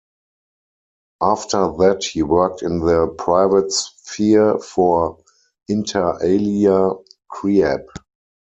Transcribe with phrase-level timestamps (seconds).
[1.21, 5.19] After that he worked in the private sphere for,
[5.67, 6.93] "inter alia",
[7.31, 7.85] Kreab.